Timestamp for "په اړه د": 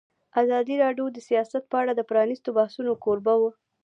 1.71-2.01